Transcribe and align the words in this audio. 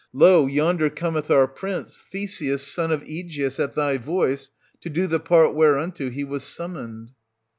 Lo, 0.13 0.47
yonder 0.47 0.89
cometh 0.89 1.29
our 1.29 1.47
prince, 1.47 2.03
Theseus 2.11 2.65
son 2.65 2.91
of 2.91 3.03
Aegeus, 3.03 3.59
at 3.59 3.73
thy 3.73 3.99
voice, 3.99 4.49
to 4.79 4.89
do 4.89 5.05
the 5.05 5.19
part 5.19 5.53
whereunto 5.53 6.09
he 6.09 6.23
was 6.23 6.41
550 6.41 6.55
summoned. 6.57 7.11